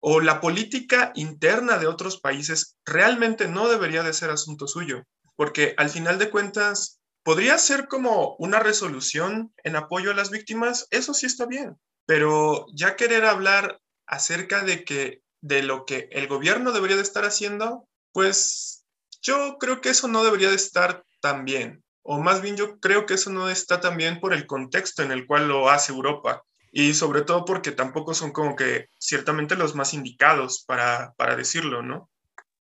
[0.00, 5.02] O la política interna de otros países realmente no debería de ser asunto suyo.
[5.36, 10.86] Porque al final de cuentas, podría ser como una resolución en apoyo a las víctimas,
[10.90, 11.76] eso sí está bien.
[12.06, 17.24] Pero ya querer hablar acerca de que de lo que el gobierno debería de estar
[17.24, 18.84] haciendo, pues
[19.22, 21.84] yo creo que eso no debería de estar tan bien.
[22.02, 25.12] O más bien yo creo que eso no está tan bien por el contexto en
[25.12, 26.42] el cual lo hace Europa.
[26.72, 31.82] Y sobre todo porque tampoco son como que ciertamente los más indicados para, para decirlo,
[31.82, 32.10] ¿no?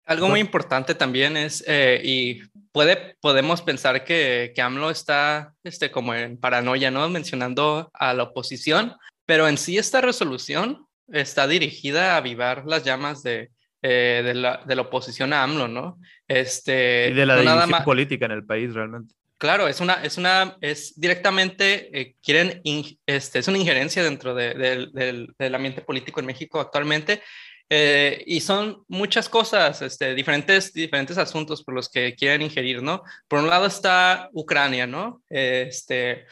[0.05, 2.40] Algo muy importante también es, eh, y
[2.72, 7.09] puede, podemos pensar que, que AMLO está este, como en paranoia, ¿no?
[7.11, 8.96] Mencionando a la oposición,
[9.27, 13.51] pero en sí esta resolución está dirigida a avivar las llamas de,
[13.83, 15.99] eh, de, la, de la oposición a AMLO, ¿no?
[16.27, 19.14] Este, Y de la no división más- política en el país realmente.
[19.38, 24.35] Claro, es una, es una, es directamente, eh, quieren, in- este, es una injerencia dentro
[24.35, 27.23] de- del- del, del ambiente político en México actualmente.
[27.71, 33.03] eh, y son muchas cosas, este, diferentes, diferentes asuntos por los que quieren ingerir, ¿no?
[33.29, 35.23] Por un lado está Ucrania, ¿no?
[35.29, 36.25] Este,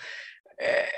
[0.58, 0.88] eh,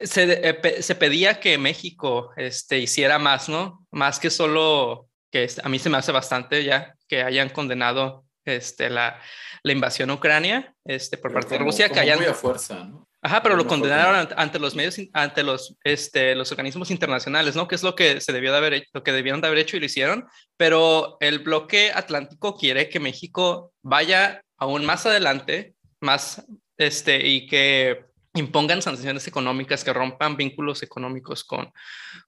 [0.00, 3.86] se, eh, se pedía que México este, hiciera más, ¿no?
[3.90, 8.90] Más que solo, que a mí se me hace bastante ya, que hayan condenado este,
[8.90, 9.20] la,
[9.62, 12.18] la invasión a Ucrania este, por Pero parte de Rusia, que hayan...
[12.18, 13.08] Muy a fuerza, ¿no?
[13.20, 17.66] Ajá, pero lo condenaron ante, ante los medios, ante los, este, los organismos internacionales, ¿no?
[17.66, 19.76] Que es lo que se debió de haber hecho, lo que debieron de haber hecho
[19.76, 20.28] y lo hicieron.
[20.56, 28.07] Pero el bloque atlántico quiere que México vaya aún más adelante, más, este, y que
[28.38, 31.72] impongan sanciones económicas que rompan vínculos económicos con,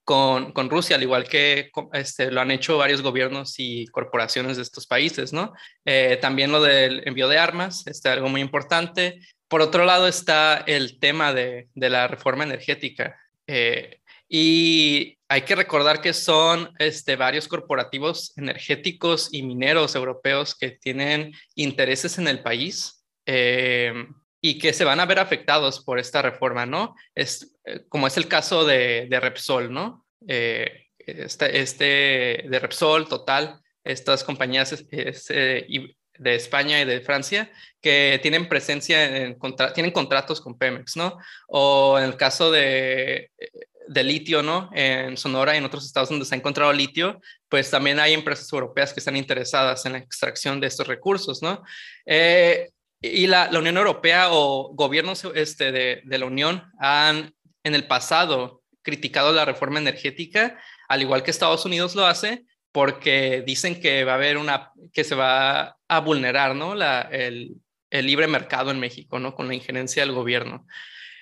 [0.05, 4.63] con, con Rusia, al igual que este, lo han hecho varios gobiernos y corporaciones de
[4.63, 5.53] estos países, ¿no?
[5.85, 9.21] Eh, también lo del envío de armas, este, algo muy importante.
[9.49, 13.17] Por otro lado está el tema de, de la reforma energética.
[13.47, 13.97] Eh,
[14.33, 21.33] Y hay que recordar que son este, varios corporativos energéticos y mineros europeos que tienen
[21.57, 23.93] intereses en el país eh,
[24.41, 26.95] y que se van a ver afectados por esta reforma, ¿no?
[27.15, 30.07] Es, eh, como es el caso de, Repsol, ¿no?
[30.27, 31.85] Eh, este, este,
[32.49, 37.51] de Repsol, Total, estas compañías de España y de Francia
[37.81, 39.39] que tienen presencia en
[39.75, 41.19] tienen contratos con Pemex, ¿no?
[41.49, 43.31] O en el caso de,
[43.89, 44.71] de litio, ¿no?
[44.73, 48.53] En Sonora y en otros estados donde se ha encontrado litio, pues también hay empresas
[48.53, 51.63] europeas que están interesadas en la extracción de estos recursos, ¿no?
[52.07, 57.35] Eh, y la, Unión Europea o gobiernos este, de, la Unión han
[57.65, 60.59] en el pasado criticado la reforma energética,
[60.89, 65.05] al igual que Estados Unidos lo hace, porque dicen que va a haber una, que
[65.05, 66.75] se va a vulnerar, ¿no?
[66.75, 67.61] El
[67.91, 69.35] libre mercado en México, ¿no?
[69.35, 70.67] Con la injerencia del gobierno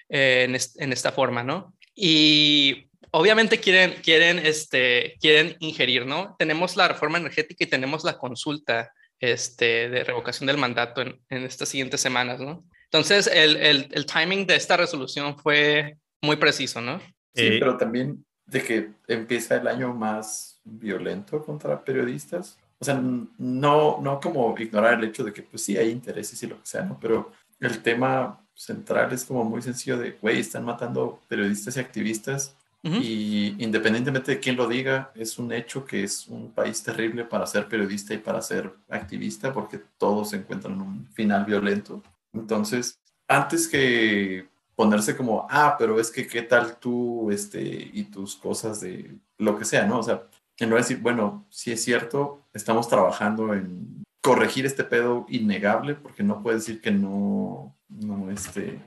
[0.09, 1.75] eh, en, en, esta forma, ¿no?
[1.95, 6.37] Y obviamente quieren, quieren, este, quieren ingerir, ¿no?
[6.39, 11.45] Tenemos la reforma energética y tenemos la consulta este, de revocación del mandato en, en
[11.45, 12.65] estas siguientes semanas, ¿no?
[12.85, 16.99] Entonces, el, el, el, timing de esta resolución fue muy preciso, ¿no?
[17.35, 22.59] Sí, eh, pero también de que empieza el año más violento contra periodistas.
[22.79, 26.47] O sea, no, no como ignorar el hecho de que, pues sí, hay intereses y
[26.47, 26.99] lo que sea, ¿no?
[26.99, 32.57] Pero el tema central es como muy sencillo de, güey, están matando periodistas y activistas
[33.01, 37.47] y independientemente de quién lo diga, es un hecho que es un país terrible para
[37.47, 42.03] ser periodista y para ser activista porque todos encuentran en un final violento.
[42.33, 48.37] Entonces, antes que ponerse como, ah, pero es que qué tal tú este, y tus
[48.37, 49.99] cosas de lo que sea, ¿no?
[49.99, 50.23] O sea,
[50.59, 56.23] en no decir, bueno, si es cierto, estamos trabajando en corregir este pedo innegable, porque
[56.23, 58.81] no puede decir que no, no, este,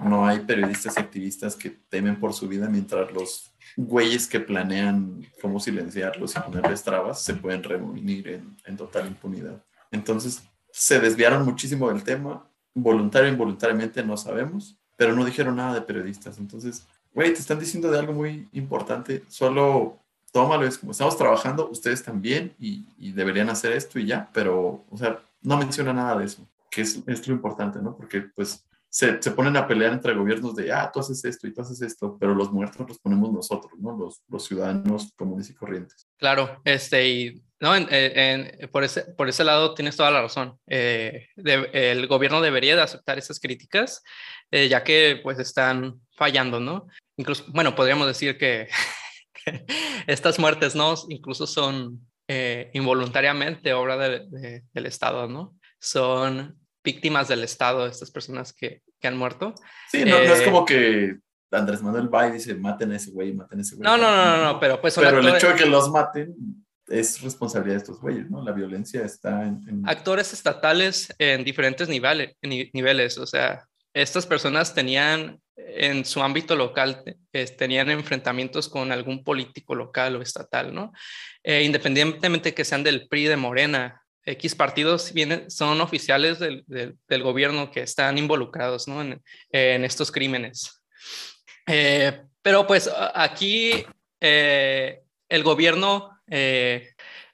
[0.00, 5.26] no hay periodistas y activistas que temen por su vida mientras los güeyes que planean
[5.40, 9.62] cómo silenciarlos y ponerles trabas se pueden reunir en, en total impunidad.
[9.90, 15.74] Entonces, se desviaron muchísimo del tema, voluntario o involuntariamente no sabemos, pero no dijeron nada
[15.74, 16.38] de periodistas.
[16.38, 19.98] Entonces, güey, te están diciendo de algo muy importante, solo
[20.32, 24.84] tómalo, es como estamos trabajando, ustedes también, y, y, deberían hacer esto y ya, pero,
[24.90, 27.96] o sea, no menciona nada de eso, que es, es lo importante, ¿no?
[27.96, 28.62] Porque, pues,
[28.96, 31.82] se, se, ponen a pelear entre gobiernos de, ah, tú haces esto y tú haces
[31.82, 33.94] esto, pero los muertos los ponemos nosotros, ¿no?
[33.94, 36.08] Los, los ciudadanos comunes y corrientes.
[36.16, 40.58] Claro, este, y no, en, por, ese, por ese lado tienes toda la razón.
[40.66, 44.02] Eh, el gobierno debería de aceptar esas críticas,
[44.50, 46.86] eh, ya que pues están fallando, ¿no?
[47.18, 48.68] Incluso, bueno, podríamos decir que
[50.06, 50.94] estas muertes, ¿no?
[51.10, 55.54] Incluso son eh, involuntariamente obra de, del Estado, ¿no?
[55.78, 59.54] Son víctimas del Estado, estas personas que, que han muerto.
[59.90, 61.18] Sí, no, no es como que
[61.50, 63.84] Andrés Manuel va y dice, maten a ese güey, maten a ese güey.
[63.84, 64.94] No, no, no, no, pero pues...
[64.94, 66.34] Pero el hecho de que los maten
[66.86, 68.42] es responsabilidad de estos güeyes, ¿no?
[68.44, 69.82] La violencia está en...
[69.84, 77.02] Actores estatales en diferentes niveles, niveles, o sea, estas personas tenían en su ámbito local,
[77.58, 80.92] tenían enfrentamientos con algún político local o estatal, ¿no?
[81.42, 87.22] Eh, independientemente que sean del PRI, de Morena, X partidos vienen, son oficiales del, del,
[87.22, 89.00] gobierno que están involucrados, ¿no?
[89.00, 90.82] En, en estos crímenes.
[91.66, 93.84] Eh, pero pues aquí
[94.20, 96.10] eh, el gobierno,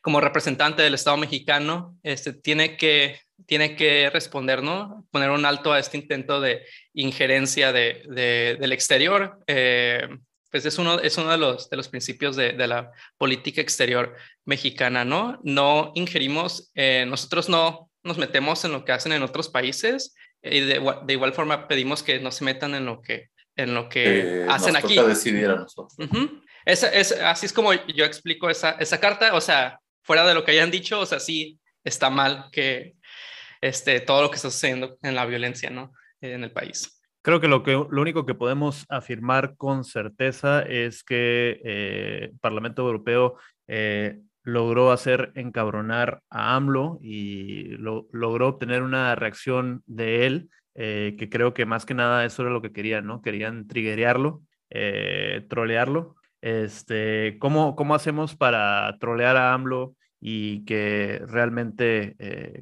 [0.00, 5.04] como representante del Estado mexicano, este, tiene que tiene que responder, ¿no?
[5.10, 9.38] Poner un alto a este intento de injerencia de, del exterior.
[10.52, 13.60] Eh, pues es uno, es uno de, los, de los principios de, de la política
[13.60, 15.40] exterior mexicana, ¿no?
[15.42, 20.60] No ingerimos, eh, nosotros no nos metemos en lo que hacen en otros países y
[20.60, 24.44] de, de igual forma pedimos que no se metan en lo que, en lo que
[24.48, 24.96] hacen nos aquí.
[24.96, 25.94] Toca decidir a nosotros.
[26.64, 30.44] es, es, así es como yo explico esa, esa carta, o sea, fuera de lo
[30.44, 32.94] que hayan dicho, o sea, sí está mal que,
[33.60, 35.92] este, todo lo que está sucediendo en la violencia ¿no?
[36.20, 37.01] en el país.
[37.22, 42.38] Creo que lo, que lo único que podemos afirmar con certeza es que eh, el
[42.40, 43.36] Parlamento Europeo
[43.68, 51.14] eh, logró hacer encabronar a AMLO y lo, logró obtener una reacción de él, eh,
[51.16, 53.22] que creo que más que nada eso era lo que querían, ¿no?
[53.22, 54.42] Querían triguerearlo,
[55.48, 56.16] trolearlo.
[56.40, 62.16] Este, ¿cómo, ¿Cómo hacemos para trolear a AMLO y que realmente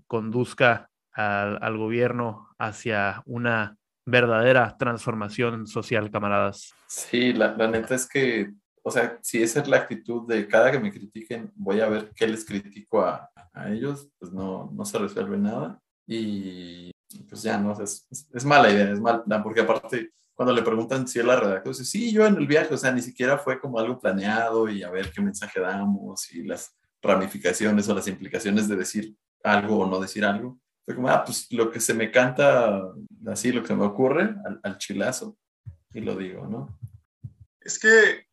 [0.07, 6.73] conduzca al, gobierno hacia una verdadera transformación social, camaradas.
[6.89, 10.71] Sí, la, la, neta es que, o sea, si esa es la actitud de cada
[10.71, 14.85] que me critiquen, voy a ver qué les critico a, a ellos, pues no, no
[14.85, 15.81] se resuelve nada.
[16.07, 16.91] Y
[17.29, 21.07] pues ya, no, es, es, es mala idea, es mal porque aparte cuando le preguntan
[21.07, 23.61] si él la redactó, dice, sí, yo en el viaje, o sea, ni siquiera fue
[23.61, 28.67] como algo planeado y a ver qué mensaje damos y las ramificaciones o las implicaciones
[28.67, 30.59] de decir algo o no decir algo.
[30.91, 32.83] Fue como, ah, pues lo que se me canta,
[33.29, 35.39] así, lo que se me ocurre, al, al chilazo,
[35.95, 36.81] y lo digo, ¿no?
[37.61, 38.27] Es que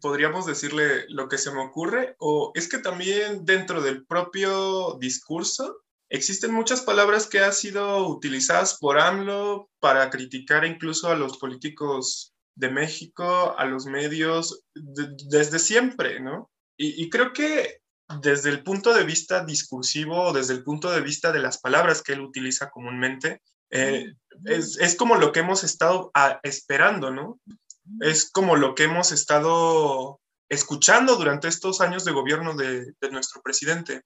[0.00, 5.84] podríamos decirle lo que se me ocurre, o es que también dentro del propio discurso
[6.08, 12.34] existen muchas palabras que han sido utilizadas por AMLO para criticar incluso a los políticos
[12.56, 16.50] de México, a los medios, desde siempre, ¿no?
[16.76, 17.79] Y, y, creo que
[18.20, 22.12] desde el punto de vista discursivo, desde el punto de vista de las palabras que
[22.14, 23.40] él utiliza comúnmente,
[23.70, 27.38] eh, es, es, como lo que hemos estado a, ah, esperando, ¿no?
[28.00, 33.42] es como lo que hemos estado escuchando durante estos años de gobierno de, de nuestro
[33.42, 34.02] presidente.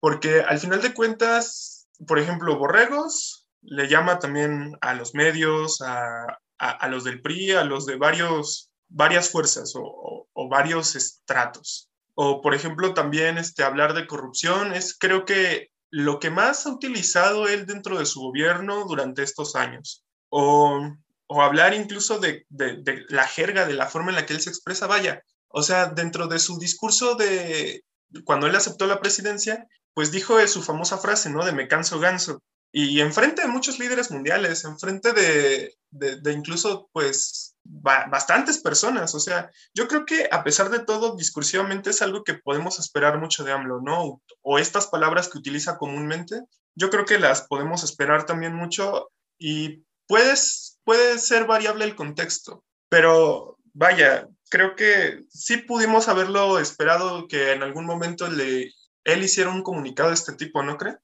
[0.00, 6.26] Porque al final de cuentas, por ejemplo, Borregos le llama también a los medios, a,
[6.58, 10.94] a, a los del PRI, a los de varios, varias fuerzas o, o, o, varios
[10.94, 11.85] estratos.
[12.16, 16.72] O, por ejemplo, también este, hablar de corrupción es creo que lo que más ha
[16.72, 20.04] utilizado él dentro de su gobierno durante estos años.
[20.30, 20.80] O
[21.28, 24.50] o hablar incluso de, de, la jerga, de la forma en la que él se
[24.50, 27.82] expresa, vaya, o sea, dentro de su discurso de
[28.24, 31.44] cuando él aceptó la presidencia, pues dijo su famosa frase, ¿no?
[31.44, 32.42] De me canso ganso.
[32.72, 39.14] Y enfrente de muchos líderes mundiales, enfrente de, de, incluso, pues, bastantes personas.
[39.14, 43.18] O sea, yo creo que a pesar de todo, discursivamente es algo que podemos esperar
[43.18, 44.22] mucho de AMLO, ¿no?
[44.42, 46.40] O estas palabras que utiliza comúnmente,
[46.74, 52.64] yo creo que las podemos esperar también mucho y puedes puede ser variable el contexto,
[52.88, 59.50] pero vaya, creo que sí pudimos haberlo esperado que en algún momento le, él hiciera
[59.50, 60.96] un comunicado de este tipo, ¿no cree?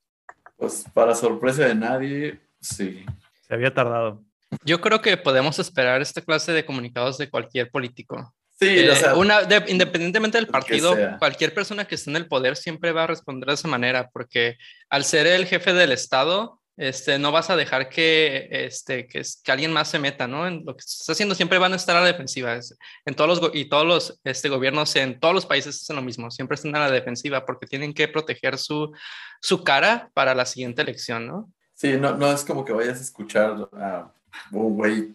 [0.57, 3.05] Pues para sorpresa de nadie, sí.
[3.49, 4.23] Se había tardado.
[4.65, 8.35] Yo creo que podemos esperar esta clase de comunicados de cualquier político.
[8.59, 12.29] Sí, Eh, o sea, una, de- independientemente del partido, cualquier persona que esté en el
[12.29, 14.57] poder siempre va a responder de esa manera, porque
[14.89, 19.53] al ser el jefe del Estado, este, no vas a dejar que, este, que, que
[19.53, 20.47] alguien más se meta, ¿no?
[20.47, 22.59] En lo que estás haciendo, siempre van a estar a la defensiva.
[23.05, 26.31] En todos los, y todos los este, gobiernos en todos los países hacen lo mismo,
[26.31, 28.93] siempre están a la defensiva porque tienen que proteger su,
[29.41, 31.51] su cara para la siguiente elección, ¿no?
[31.75, 34.13] sí, no, no es como que vayas a escuchar a
[34.51, 35.15] un güey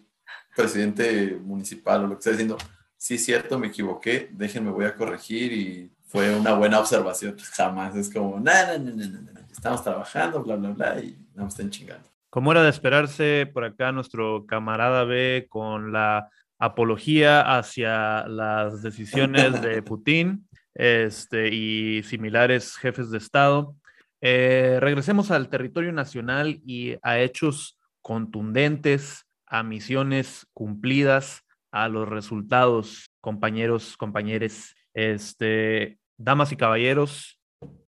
[0.54, 2.58] presidente municipal o lo que sea diciendo,
[2.96, 7.36] sí, cierto, me equivoqué, déjenme, voy a corregir y fue una buena observación.
[7.56, 11.48] Jamás es como, no, no, no, no, estamos trabajando, bla, bla, bla, y no me
[11.48, 12.08] estén chingando.
[12.30, 19.62] Como era de esperarse, por acá nuestro camarada B con la apología hacia las decisiones
[19.62, 23.74] de Putin este, y similares jefes de Estado.
[24.20, 31.42] Eh, regresemos al territorio nacional y a hechos contundentes, a misiones cumplidas,
[31.72, 34.74] a los resultados, compañeros, compañeres.
[34.94, 37.38] Este, damas y caballeros,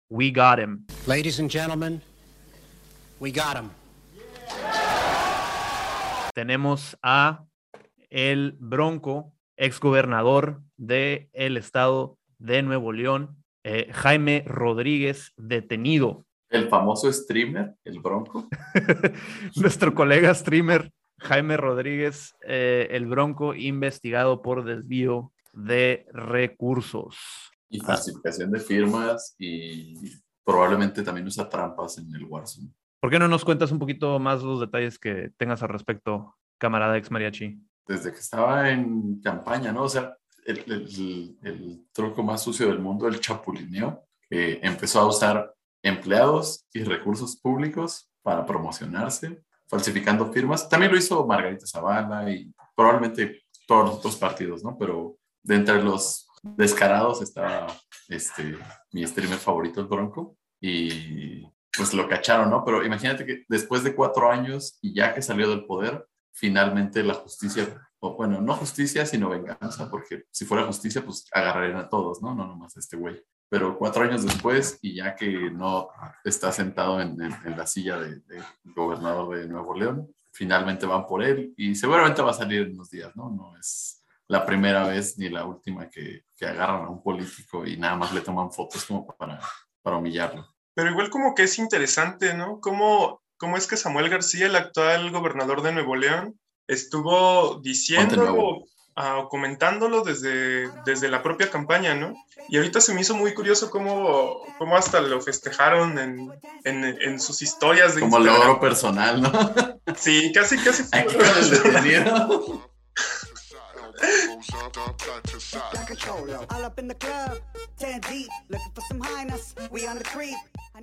[0.08, 0.86] we got him.
[1.06, 2.00] Ladies and gentlemen,
[3.20, 3.70] we got him.
[6.34, 7.46] tenemos a
[8.10, 16.26] el Bronco, exgobernador del el estado de Nuevo León, eh, Jaime Rodríguez, detenido.
[16.54, 18.48] El famoso streamer, el Bronco.
[19.56, 27.16] Nuestro colega streamer Jaime Rodríguez, eh, el Bronco, investigado por desvío de recursos.
[27.68, 29.94] Y falsificación de firmas y
[30.44, 32.70] probablemente también usa trampas en el Warzone.
[33.00, 36.96] ¿Por qué no nos cuentas un poquito más los detalles que tengas al respecto, camarada
[36.96, 37.58] ex mariachi?
[37.84, 39.82] Desde que estaba en campaña, ¿no?
[39.82, 45.08] O sea, el, el, el truco más sucio del mundo, el chapulineo, que empezó a
[45.08, 45.54] usar
[45.84, 50.68] empleados y recursos públicos para promocionarse, falsificando firmas.
[50.68, 54.76] También lo hizo Margarita Zavala y probablemente todos los otros partidos, ¿no?
[54.78, 57.66] Pero de entre los descarados estaba
[58.08, 58.56] este,
[58.92, 61.42] mi streamer favorito, el Bronco, y
[61.76, 62.64] pues lo cacharon, ¿no?
[62.64, 67.14] Pero imagínate que después de cuatro años y ya que salió del poder, finalmente la
[67.14, 72.22] justicia, o bueno, no justicia, sino venganza, porque si fuera justicia, pues agarrarían a todos,
[72.22, 72.34] ¿no?
[72.34, 73.22] No nomás a este güey.
[73.48, 75.88] Pero cuatro años después, y ya que no
[76.24, 81.06] está sentado en, en, en la silla de, de, gobernador de Nuevo León, finalmente van
[81.06, 83.30] por él y seguramente va a salir en unos días, ¿no?
[83.30, 87.76] No es la primera vez ni la última que, que agarran a un político y
[87.76, 89.38] nada más le toman fotos como para,
[89.82, 90.48] para humillarlo.
[90.74, 92.60] Pero igual como que es interesante, ¿no?
[92.60, 98.64] ¿Cómo, cómo es que Samuel García, el actual gobernador de Nuevo León, estuvo diciendo
[98.96, 102.14] uh, comentándolo desde, desde la propia campaña, ¿no?
[102.48, 106.32] Y ahorita se me hizo muy curioso cómo, cómo hasta lo festejaron en,
[106.64, 108.40] en, en sus historias de Como Instagram.
[108.40, 109.32] logro personal, ¿no?
[109.96, 110.84] Sí, casi, casi.
[110.92, 112.68] Aquí el detenido.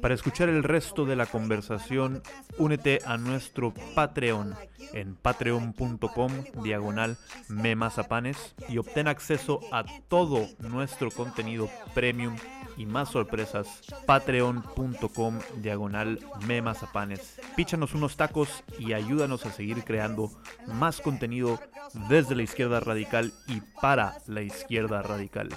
[0.02, 2.24] Para escuchar el resto de la conversación,
[2.58, 4.56] únete a nuestro Patreon
[4.94, 6.32] en patreon.com
[6.64, 7.18] diagonal
[7.50, 12.36] memazapanes y obtén acceso a todo nuestro contenido premium
[12.82, 13.68] y más sorpresas,
[14.08, 17.40] patreon.com diagonal memazapanes.
[17.56, 20.32] Píchanos unos tacos y ayúdanos a seguir creando
[20.66, 21.60] más contenido
[22.10, 25.50] desde la izquierda radical y para la izquierda radical.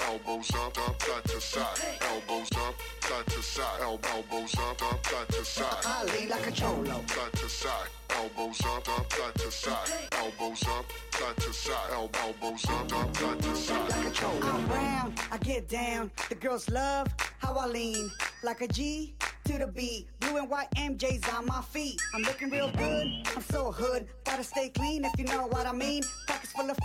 [0.00, 5.28] Elbows up, up, side to side, elbows up, side to side, elbows up, up, side
[5.28, 5.84] to side.
[5.84, 10.62] I lean like a cholo, side to side, elbows up, up, side to side, elbows
[10.68, 13.90] up, side to side, elbows up, up, side to side.
[13.90, 14.46] Like a cholo.
[14.46, 16.10] I'm brown, I get down.
[16.28, 18.10] The girls love how I lean
[18.42, 20.08] like a G to the beat.
[20.20, 22.00] Blue and white MJ's on my feet.
[22.14, 23.06] I'm looking real good.
[23.34, 24.06] I'm so hood.
[24.24, 26.02] Gotta stay clean if you know what I mean.
[26.26, 26.76] Pockets full of